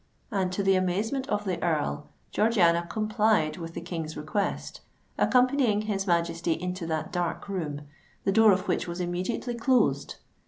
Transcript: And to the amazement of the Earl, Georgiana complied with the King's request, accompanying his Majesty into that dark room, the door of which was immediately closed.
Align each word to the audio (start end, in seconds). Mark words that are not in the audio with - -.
And 0.31 0.51
to 0.53 0.63
the 0.63 0.73
amazement 0.75 1.27
of 1.29 1.45
the 1.45 1.61
Earl, 1.63 2.07
Georgiana 2.31 2.87
complied 2.89 3.57
with 3.57 3.75
the 3.75 3.81
King's 3.81 4.17
request, 4.17 4.81
accompanying 5.15 5.83
his 5.83 6.07
Majesty 6.07 6.53
into 6.59 6.87
that 6.87 7.11
dark 7.11 7.47
room, 7.47 7.81
the 8.23 8.31
door 8.31 8.51
of 8.51 8.67
which 8.67 8.87
was 8.87 8.99
immediately 8.99 9.53
closed. 9.53 10.15